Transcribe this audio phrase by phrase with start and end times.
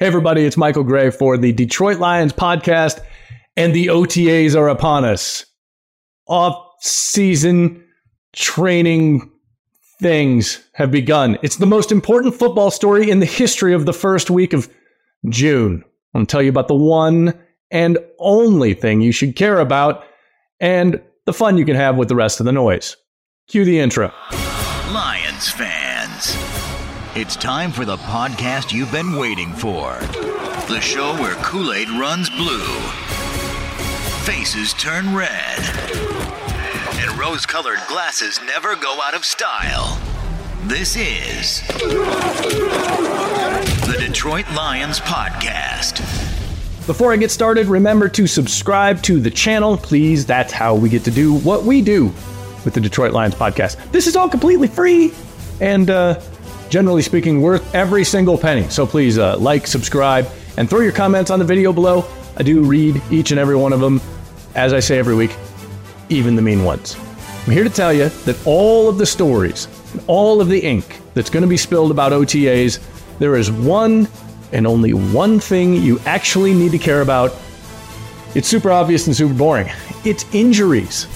[0.00, 3.04] Hey, everybody, it's Michael Grey for the Detroit Lions podcast,
[3.54, 5.44] and the OTAs are upon us.
[6.26, 7.84] Off season
[8.32, 9.30] training
[10.00, 11.36] things have begun.
[11.42, 14.70] It's the most important football story in the history of the first week of
[15.28, 15.84] June.
[16.14, 17.38] I'm going to tell you about the one
[17.70, 20.02] and only thing you should care about
[20.60, 22.96] and the fun you can have with the rest of the noise.
[23.48, 24.10] Cue the intro.
[24.94, 25.89] Lions fans.
[27.16, 29.98] It's time for the podcast you've been waiting for.
[30.68, 32.78] The show where Kool Aid runs blue,
[34.24, 35.58] faces turn red,
[37.00, 40.00] and rose colored glasses never go out of style.
[40.62, 41.66] This is
[43.88, 45.98] the Detroit Lions Podcast.
[46.86, 50.26] Before I get started, remember to subscribe to the channel, please.
[50.26, 52.12] That's how we get to do what we do
[52.64, 53.90] with the Detroit Lions podcast.
[53.90, 55.12] This is all completely free.
[55.60, 56.20] And, uh,
[56.70, 58.68] generally speaking, worth every single penny.
[58.70, 62.04] So please uh, like, subscribe, and throw your comments on the video below.
[62.36, 64.00] I do read each and every one of them,
[64.54, 65.36] as I say every week,
[66.08, 66.96] even the mean ones.
[67.46, 69.68] I'm here to tell you that all of the stories,
[70.06, 72.78] all of the ink that's going to be spilled about OTAs,
[73.18, 74.08] there is one
[74.52, 77.34] and only one thing you actually need to care about.
[78.34, 79.68] It's super obvious and super boring.
[80.04, 81.06] It's injuries.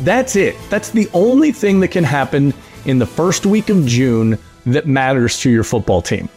[0.00, 0.56] That's it.
[0.70, 2.54] That's the only thing that can happen
[2.86, 6.28] in the first week of June that matters to your football team.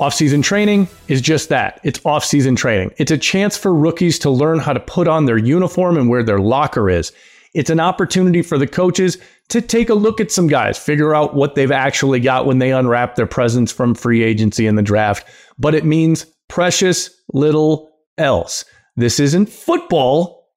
[0.00, 1.80] Off-season training is just that.
[1.82, 2.92] It's off-season training.
[2.98, 6.22] It's a chance for rookies to learn how to put on their uniform and where
[6.22, 7.12] their locker is.
[7.54, 11.34] It's an opportunity for the coaches to take a look at some guys, figure out
[11.34, 15.26] what they've actually got when they unwrap their presents from free agency and the draft.
[15.58, 18.64] But it means precious little else.
[18.96, 20.48] This isn't football.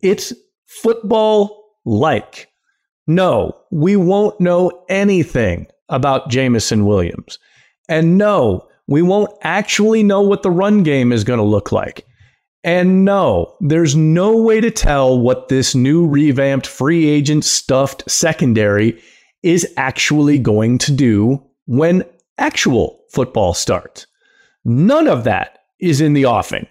[0.00, 0.32] It's
[0.66, 2.48] football like.
[3.06, 7.38] No, we won't know anything about Jameson Williams.
[7.88, 12.06] And no, we won't actually know what the run game is going to look like.
[12.62, 19.00] And no, there's no way to tell what this new revamped free agent stuffed secondary
[19.42, 22.04] is actually going to do when
[22.36, 24.06] actual football starts.
[24.64, 26.66] None of that is in the offing.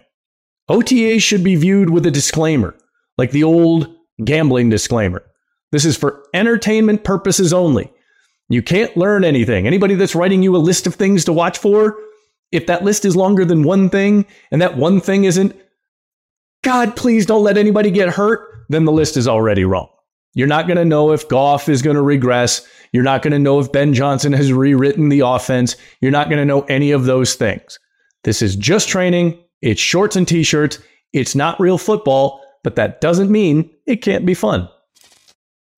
[0.68, 2.76] OTA should be viewed with a disclaimer,
[3.18, 3.92] like the old
[4.24, 5.24] gambling disclaimer.
[5.72, 7.92] This is for entertainment purposes only.
[8.50, 9.68] You can't learn anything.
[9.68, 11.96] Anybody that's writing you a list of things to watch for,
[12.50, 15.54] if that list is longer than one thing and that one thing isn't,
[16.64, 19.88] God, please don't let anybody get hurt, then the list is already wrong.
[20.34, 22.66] You're not going to know if Goff is going to regress.
[22.92, 25.76] You're not going to know if Ben Johnson has rewritten the offense.
[26.00, 27.78] You're not going to know any of those things.
[28.24, 29.38] This is just training.
[29.62, 30.80] It's shorts and t shirts.
[31.12, 34.68] It's not real football, but that doesn't mean it can't be fun.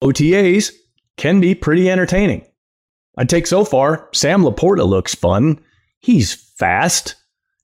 [0.03, 0.71] OTAs
[1.17, 2.45] can be pretty entertaining.
[3.17, 5.59] I'd take so far, Sam LaPorta looks fun.
[5.99, 7.15] He's fast.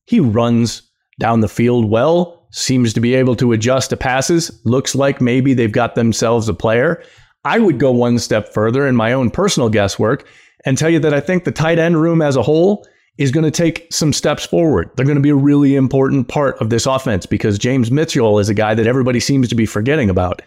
[0.06, 0.84] He runs
[1.20, 4.62] down the field well, seems to be able to adjust to passes.
[4.66, 7.04] Looks like maybe they've got themselves a player.
[7.46, 10.28] I would go one step further in my own personal guesswork
[10.66, 12.86] and tell you that I think the tight end room as a whole
[13.18, 14.90] is going to take some steps forward.
[14.96, 18.50] They're going to be a really important part of this offense because James Mitchell is
[18.50, 20.42] a guy that everybody seems to be forgetting about.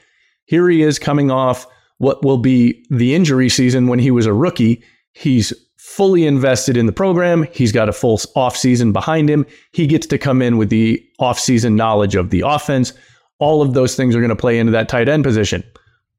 [0.47, 1.67] Here he is coming off
[2.03, 4.83] what will be the injury season when he was a rookie.
[5.13, 7.47] He's fully invested in the program.
[7.53, 9.47] He's got a full offseason behind him.
[9.73, 12.93] He gets to come in with the offseason knowledge of the offense.
[13.39, 15.63] All of those things are going to play into that tight end position.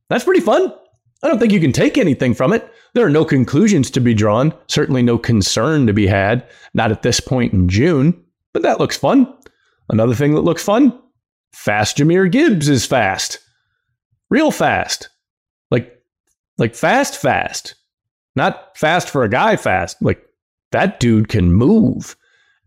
[0.07, 0.73] That's pretty fun.
[1.21, 2.65] I don't think you can take anything from it.
[2.93, 7.01] There are no conclusions to be drawn, certainly no concern to be had, not at
[7.01, 8.23] this point in June,
[8.53, 9.27] but that looks fun.
[9.89, 10.97] Another thing that looks fun
[11.51, 13.39] fast Jahmyr Gibbs is fast.
[14.29, 15.09] Real fast.
[16.57, 17.75] Like, fast, fast.
[18.35, 20.01] Not fast for a guy fast.
[20.01, 20.23] Like
[20.71, 22.15] that dude can move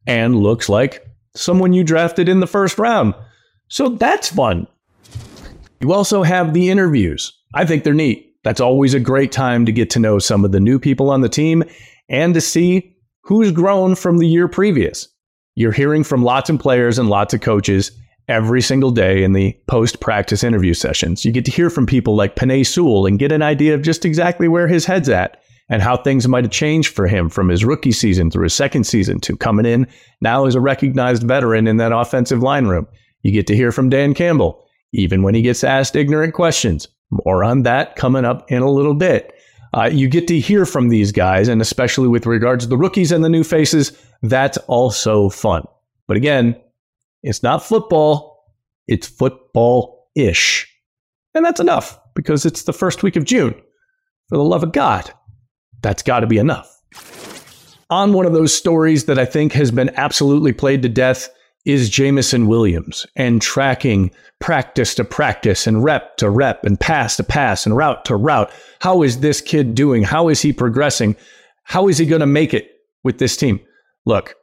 [0.06, 1.04] and looks like
[1.34, 3.14] someone you drafted in the first round.
[3.69, 4.66] So that's fun.
[5.80, 7.32] You also have the interviews.
[7.54, 8.34] I think they're neat.
[8.44, 11.20] That's always a great time to get to know some of the new people on
[11.20, 11.64] the team
[12.08, 15.08] and to see who's grown from the year previous.
[15.56, 17.91] You're hearing from lots of players and lots of coaches
[18.28, 21.24] every single day in the post practice interview sessions.
[21.24, 24.04] You get to hear from people like Penei Sewell and get an idea of just
[24.04, 27.64] exactly where his head's at and how things might have changed for him from his
[27.64, 29.86] rookie season through his second season to coming in
[30.20, 32.86] now as a recognized veteran in that offensive line room.
[33.22, 36.88] You get to hear from Dan Campbell, even when he gets asked ignorant questions.
[37.10, 39.32] More on that coming up in a little bit.
[39.74, 43.12] Uh, you get to hear from these guys, and especially with regards to the rookies
[43.12, 43.92] and the new faces,
[44.22, 45.64] that's also fun.
[46.06, 46.56] But again,
[47.26, 48.44] it's not football,
[48.86, 50.72] it's football ish.
[51.34, 53.54] And that's enough because it's the first week of June.
[54.28, 55.12] For the love of God,
[55.82, 56.72] that's got to be enough.
[57.90, 61.28] On one of those stories that I think has been absolutely played to death
[61.64, 67.24] is Jameson Williams and tracking practice to practice and rep to rep and pass to
[67.24, 68.52] pass and route to route.
[68.80, 70.04] How is this kid doing?
[70.04, 71.16] How is he progressing?
[71.64, 72.70] How is he going to make it
[73.02, 73.60] with this team?
[74.04, 74.36] Look,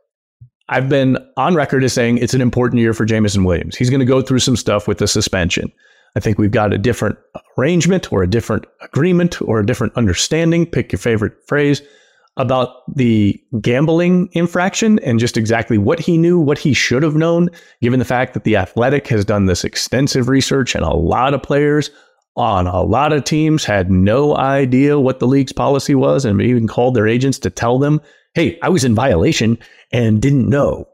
[0.73, 3.75] I've been on record as saying it's an important year for Jameson Williams.
[3.75, 5.71] He's going to go through some stuff with the suspension.
[6.15, 7.15] I think we've got a different
[7.59, 11.83] arrangement or a different agreement or a different understanding, pick your favorite phrase,
[12.37, 17.49] about the gambling infraction and just exactly what he knew, what he should have known,
[17.83, 21.43] given the fact that the Athletic has done this extensive research and a lot of
[21.43, 21.91] players
[22.35, 26.67] on a lot of teams had no idea what the league's policy was and even
[26.67, 28.01] called their agents to tell them,
[28.33, 29.57] hey, I was in violation
[29.91, 30.87] and didn't know.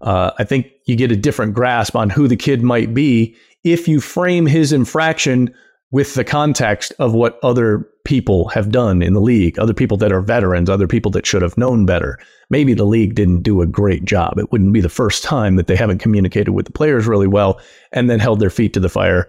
[0.00, 3.86] Uh, I think you get a different grasp on who the kid might be if
[3.86, 5.54] you frame his infraction
[5.92, 10.12] with the context of what other people have done in the league, other people that
[10.12, 12.18] are veterans, other people that should have known better.
[12.48, 14.38] Maybe the league didn't do a great job.
[14.38, 17.60] It wouldn't be the first time that they haven't communicated with the players really well
[17.92, 19.28] and then held their feet to the fire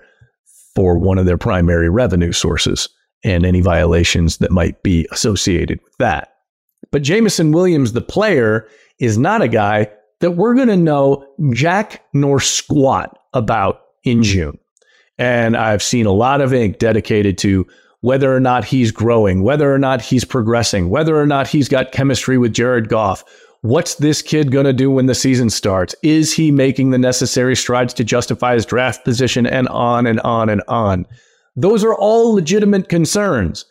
[0.76, 2.88] for one of their primary revenue sources
[3.24, 6.31] and any violations that might be associated with that.
[6.92, 8.68] But Jameson Williams, the player,
[9.00, 9.90] is not a guy
[10.20, 14.24] that we're going to know jack nor squat about in hmm.
[14.24, 14.60] June.
[15.18, 17.68] And I've seen a lot of ink dedicated to
[18.02, 21.92] whether or not he's growing, whether or not he's progressing, whether or not he's got
[21.92, 23.24] chemistry with Jared Goff.
[23.62, 25.94] What's this kid going to do when the season starts?
[26.02, 30.50] Is he making the necessary strides to justify his draft position and on and on
[30.50, 31.06] and on?
[31.56, 33.66] Those are all legitimate concerns,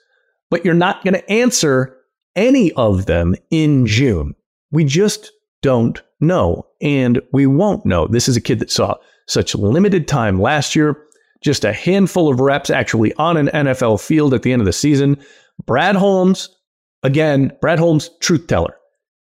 [0.48, 1.96] but you're not going to answer
[2.36, 4.34] any of them in June.
[4.70, 5.32] We just
[5.62, 8.06] don't know, and we won't know.
[8.06, 8.96] This is a kid that saw
[9.26, 10.96] such limited time last year,
[11.42, 14.72] just a handful of reps actually on an NFL field at the end of the
[14.72, 15.16] season.
[15.66, 16.48] Brad Holmes,
[17.02, 18.76] again, Brad Holmes, truth teller,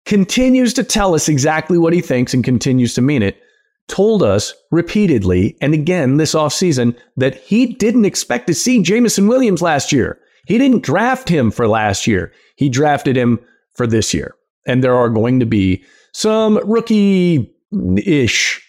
[0.06, 3.42] continues to tell us exactly what he thinks and continues to mean it.
[3.88, 9.62] Told us repeatedly and again this offseason that he didn't expect to see Jameson Williams
[9.62, 10.20] last year.
[10.48, 12.32] He didn't draft him for last year.
[12.62, 13.40] He drafted him
[13.74, 14.36] for this year.
[14.68, 17.52] And there are going to be some rookie
[18.06, 18.62] ish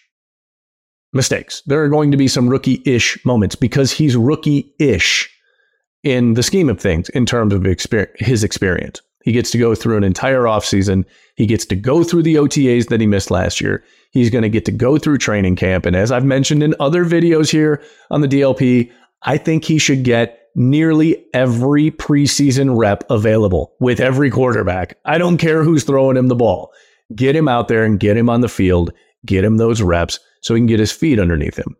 [1.13, 1.61] mistakes.
[1.67, 5.29] There are going to be some rookie ish moments because he's rookie ish
[6.01, 7.63] in the scheme of things in terms of
[8.17, 8.99] his experience.
[9.23, 11.05] He gets to go through an entire offseason.
[11.35, 13.83] He gets to go through the OTAs that he missed last year.
[14.09, 15.85] He's going to get to go through training camp.
[15.85, 17.79] And as I've mentioned in other videos here
[18.09, 18.91] on the DLP,
[19.21, 24.97] I think he should get nearly every preseason rep available with every quarterback.
[25.05, 26.71] I don't care who's throwing him the ball.
[27.15, 28.91] Get him out there and get him on the field,
[29.25, 31.75] get him those reps so he can get his feet underneath him.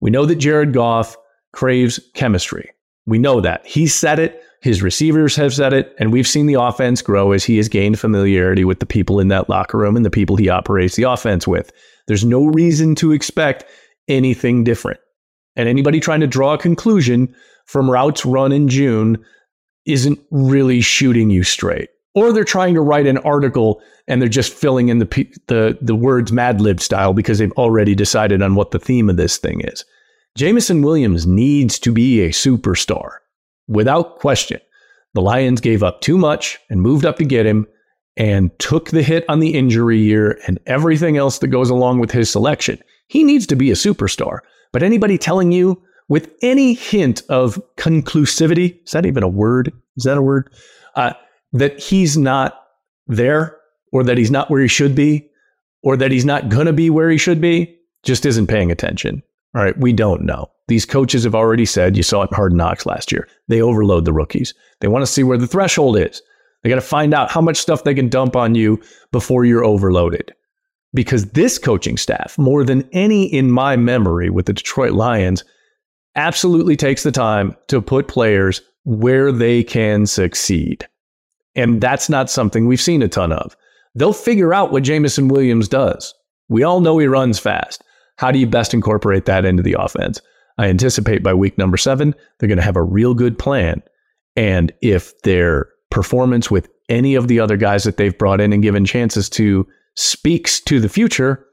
[0.00, 1.16] We know that Jared Goff
[1.52, 2.70] craves chemistry.
[3.06, 3.66] We know that.
[3.66, 7.44] He said it, his receivers have said it, and we've seen the offense grow as
[7.44, 10.48] he has gained familiarity with the people in that locker room and the people he
[10.48, 11.72] operates the offense with.
[12.08, 13.64] There's no reason to expect
[14.08, 15.00] anything different.
[15.56, 17.34] And anybody trying to draw a conclusion
[17.66, 19.24] from routes run in June
[19.84, 21.90] isn't really shooting you straight.
[22.14, 25.06] Or they're trying to write an article and they're just filling in the
[25.48, 29.16] the the words Mad Lib style because they've already decided on what the theme of
[29.16, 29.84] this thing is.
[30.36, 33.18] Jameson Williams needs to be a superstar
[33.68, 34.60] without question.
[35.14, 37.66] The Lions gave up too much and moved up to get him
[38.16, 42.10] and took the hit on the injury year and everything else that goes along with
[42.10, 42.78] his selection.
[43.08, 44.40] He needs to be a superstar.
[44.72, 49.72] But anybody telling you with any hint of conclusivity, is that even a word?
[49.96, 50.52] Is that a word?
[50.94, 51.12] Uh,
[51.52, 52.62] that he's not
[53.06, 53.56] there
[53.92, 55.28] or that he's not where he should be
[55.82, 59.22] or that he's not going to be where he should be just isn't paying attention.
[59.54, 60.50] All right, we don't know.
[60.68, 64.04] These coaches have already said, you saw it in Hard Knocks last year, they overload
[64.04, 64.52] the rookies.
[64.80, 66.20] They want to see where the threshold is.
[66.62, 68.82] They got to find out how much stuff they can dump on you
[69.12, 70.34] before you're overloaded.
[70.92, 75.44] Because this coaching staff, more than any in my memory with the Detroit Lions,
[76.16, 80.86] absolutely takes the time to put players where they can succeed.
[81.54, 83.56] And that's not something we've seen a ton of.
[83.94, 86.14] They'll figure out what Jameson Williams does.
[86.48, 87.82] We all know he runs fast.
[88.16, 90.20] How do you best incorporate that into the offense?
[90.58, 93.82] I anticipate by week number seven, they're going to have a real good plan.
[94.36, 98.62] And if their performance with any of the other guys that they've brought in and
[98.62, 101.44] given chances to speaks to the future,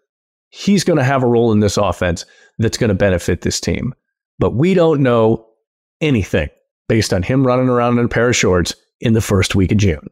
[0.49, 2.25] he's going to have a role in this offense
[2.59, 3.93] that's going to benefit this team.
[4.43, 5.47] But we don't know
[6.01, 6.49] anything
[6.89, 9.77] based on him running around in a pair of shorts in the first week of
[9.77, 10.09] June.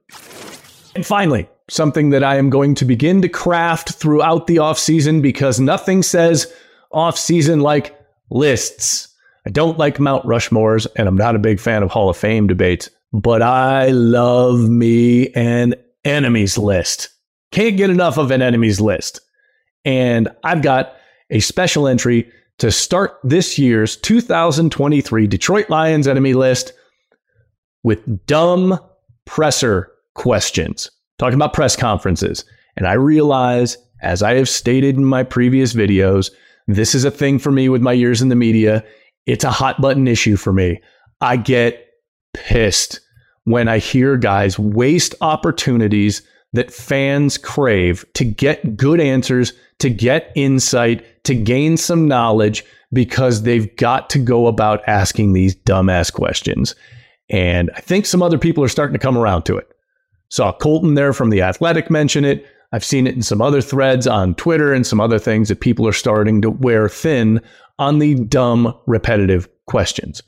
[0.96, 5.60] And finally, something that I am going to begin to craft throughout the offseason because
[5.60, 6.50] nothing says
[6.94, 7.94] offseason like
[8.30, 9.14] lists.
[9.46, 12.48] I don't like Mount Rushmores, and I'm not a big fan of Hall of Fame
[12.48, 17.10] debates, but I love me an enemies list.
[17.52, 19.20] Can't get enough of an enemies list.
[19.84, 20.96] And I've got
[21.30, 26.74] a special entry to start this year's 2023 Detroit Lions enemy list
[27.84, 28.80] with dumb
[29.26, 30.90] presser questions.
[31.18, 32.46] Talking about press conferences.
[32.78, 36.32] And I realize, as I have stated in my previous videos,
[36.68, 38.84] this is a thing for me with my years in the media.
[39.26, 40.82] It's a hot button issue for me.
[41.20, 41.88] I get
[42.34, 43.00] pissed
[43.44, 46.22] when I hear guys waste opportunities
[46.54, 53.44] that fans crave to get good answers, to get insight, to gain some knowledge because
[53.44, 56.76] they've got to go about asking these dumbass questions.
[57.30, 59.68] And I think some other people are starting to come around to it.
[60.30, 62.46] Saw Colton there from The Athletic mention it.
[62.72, 65.88] I've seen it in some other threads on Twitter and some other things that people
[65.88, 67.42] are starting to wear thin
[67.80, 70.22] on the dumb, repetitive questions.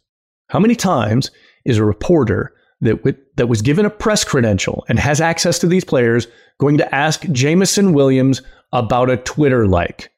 [0.50, 1.30] How many times
[1.64, 5.68] is a reporter that, w- that was given a press credential and has access to
[5.68, 6.28] these players
[6.60, 10.10] going to ask Jameson Williams about a Twitter like?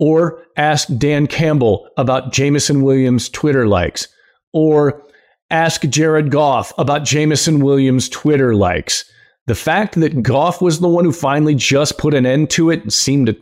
[0.00, 4.06] Or ask Dan Campbell about Jameson Williams' Twitter likes?
[4.52, 5.02] Or
[5.50, 9.04] ask Jared Goff about Jameson Williams' Twitter likes?
[9.46, 12.82] The fact that Goff was the one who finally just put an end to it
[12.82, 13.36] and seemed to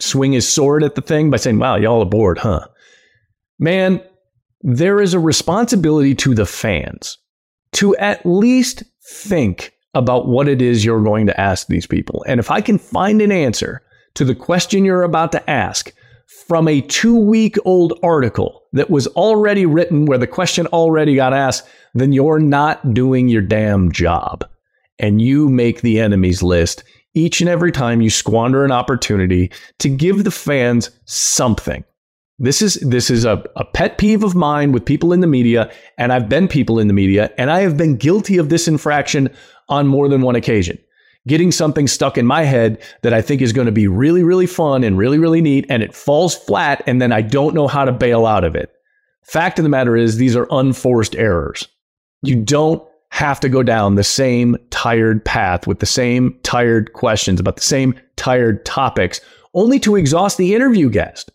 [0.00, 2.66] swing his sword at the thing by saying, wow, y'all aboard, huh?
[3.58, 4.02] Man,
[4.60, 7.18] there is a responsibility to the fans
[7.76, 12.24] to at least think about what it is you're going to ask these people.
[12.26, 13.82] And if I can find an answer
[14.14, 15.92] to the question you're about to ask
[16.48, 21.32] from a two week old article that was already written where the question already got
[21.32, 24.48] asked, then you're not doing your damn job.
[24.98, 26.82] And you make the enemies list
[27.14, 31.84] each and every time you squander an opportunity to give the fans something.
[32.38, 35.72] This is this is a, a pet peeve of mine with people in the media,
[35.96, 39.30] and I've been people in the media, and I have been guilty of this infraction
[39.70, 40.78] on more than one occasion.
[41.26, 44.46] Getting something stuck in my head that I think is going to be really, really
[44.46, 47.86] fun and really, really neat, and it falls flat, and then I don't know how
[47.86, 48.70] to bail out of it.
[49.22, 51.66] Fact of the matter is, these are unforced errors.
[52.22, 57.40] You don't have to go down the same tired path with the same tired questions
[57.40, 59.20] about the same tired topics,
[59.54, 61.32] only to exhaust the interview guest.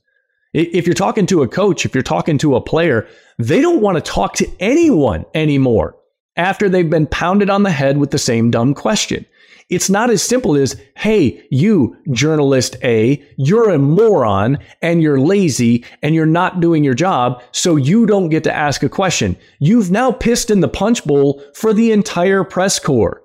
[0.53, 3.08] If you're talking to a coach, if you're talking to a player,
[3.39, 5.96] they don't want to talk to anyone anymore
[6.36, 9.25] after they've been pounded on the head with the same dumb question.
[9.70, 15.86] It's not as simple as, hey, you, journalist A, you're a moron and you're lazy
[16.01, 19.38] and you're not doing your job, so you don't get to ask a question.
[19.60, 23.20] You've now pissed in the punch bowl for the entire press corps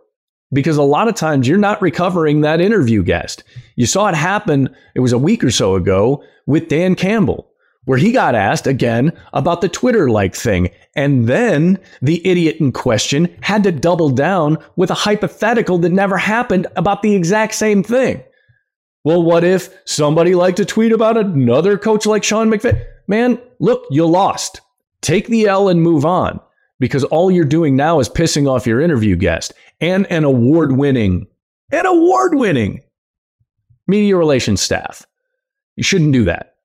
[0.56, 3.44] because a lot of times you're not recovering that interview guest.
[3.74, 7.52] You saw it happen, it was a week or so ago with Dan Campbell,
[7.84, 10.70] where he got asked again about the Twitter like thing.
[10.94, 16.16] And then the idiot in question had to double down with a hypothetical that never
[16.16, 18.24] happened about the exact same thing.
[19.04, 22.82] Well, what if somebody liked to tweet about another coach like Sean McVay?
[23.06, 24.62] Man, look, you lost.
[25.02, 26.40] Take the L and move on
[26.78, 31.26] because all you're doing now is pissing off your interview guest and an award winning,
[31.70, 32.82] an award winning
[33.86, 35.06] media relations staff.
[35.76, 36.56] You shouldn't do that.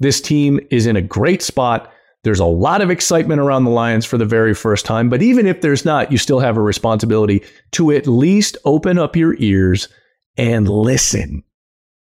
[0.00, 1.90] This team is in a great spot.
[2.24, 5.46] There's a lot of excitement around the Lions for the very first time, but even
[5.46, 7.42] if there's not, you still have a responsibility
[7.72, 9.88] to at least open up your ears
[10.36, 11.42] and listen.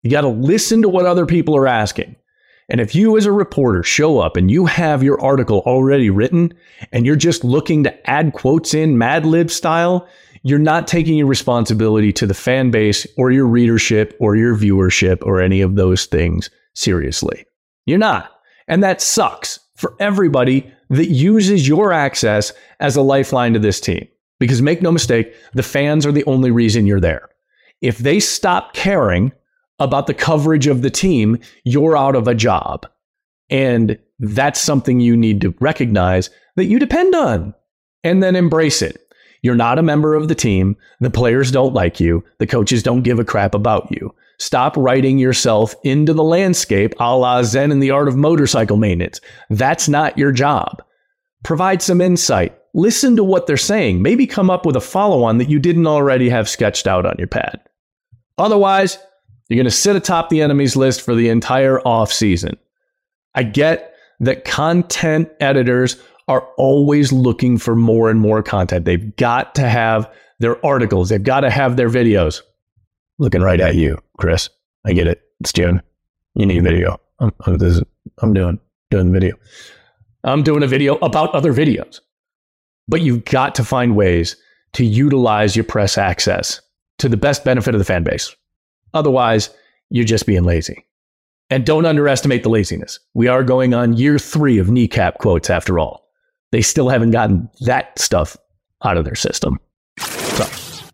[0.03, 2.15] You got to listen to what other people are asking.
[2.69, 6.53] And if you, as a reporter, show up and you have your article already written
[6.91, 10.07] and you're just looking to add quotes in Mad Lib style,
[10.43, 15.21] you're not taking your responsibility to the fan base or your readership or your viewership
[15.23, 17.45] or any of those things seriously.
[17.85, 18.31] You're not.
[18.67, 24.07] And that sucks for everybody that uses your access as a lifeline to this team.
[24.39, 27.29] Because make no mistake, the fans are the only reason you're there.
[27.81, 29.31] If they stop caring
[29.81, 32.87] about the coverage of the team, you're out of a job.
[33.49, 37.53] And that's something you need to recognize that you depend on
[38.03, 38.97] and then embrace it.
[39.41, 40.77] You're not a member of the team.
[40.99, 42.23] The players don't like you.
[42.37, 44.13] The coaches don't give a crap about you.
[44.37, 49.19] Stop writing yourself into the landscape a la Zen and the art of motorcycle maintenance.
[49.49, 50.83] That's not your job.
[51.43, 52.57] Provide some insight.
[52.73, 54.01] Listen to what they're saying.
[54.01, 57.15] Maybe come up with a follow on that you didn't already have sketched out on
[57.17, 57.59] your pad.
[58.37, 58.97] Otherwise,
[59.51, 62.57] you're going to sit atop the enemies list for the entire off season.
[63.35, 68.85] I get that content editors are always looking for more and more content.
[68.85, 72.41] They've got to have their articles, they've got to have their videos.
[73.19, 74.49] Looking right at you, Chris.
[74.85, 75.21] I get it.
[75.41, 75.81] It's June.
[76.33, 76.99] You need video.
[77.19, 77.81] I'm, I'm, this,
[78.19, 78.57] I'm doing
[78.89, 79.35] doing the video.
[80.23, 81.99] I'm doing a video about other videos.
[82.87, 84.35] But you've got to find ways
[84.73, 86.61] to utilize your press access
[86.99, 88.35] to the best benefit of the fan base.
[88.93, 89.49] Otherwise,
[89.89, 90.85] you're just being lazy.
[91.49, 92.99] And don't underestimate the laziness.
[93.13, 96.09] We are going on year three of kneecap quotes after all.
[96.51, 98.37] They still haven't gotten that stuff
[98.83, 99.59] out of their system.
[99.99, 100.45] So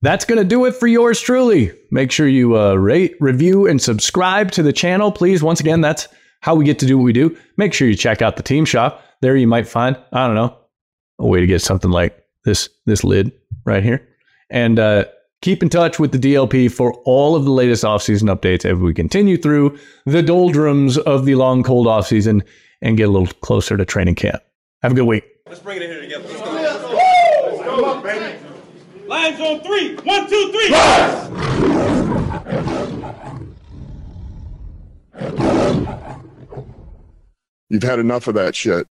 [0.01, 1.71] that's going to do it for yours truly.
[1.91, 5.43] Make sure you uh, rate, review, and subscribe to the channel, please.
[5.43, 6.07] Once again, that's
[6.41, 7.37] how we get to do what we do.
[7.57, 9.03] Make sure you check out the team shop.
[9.21, 10.57] There you might find, I don't know,
[11.19, 13.31] a way to get something like this this lid
[13.65, 14.07] right here.
[14.49, 15.05] And uh,
[15.41, 18.93] keep in touch with the DLP for all of the latest offseason updates as we
[18.93, 22.41] continue through the doldrums of the long, cold offseason
[22.81, 24.41] and get a little closer to training camp.
[24.81, 25.23] Have a good week.
[25.47, 26.27] Let's bring it in here together.
[26.27, 26.51] Let's go.
[26.51, 27.63] Let's go.
[27.63, 28.37] Come on, baby.
[29.07, 29.95] Lions on three.
[29.95, 30.71] One, two, three.
[30.71, 31.27] Rise!
[37.69, 38.85] You've had enough of that shit.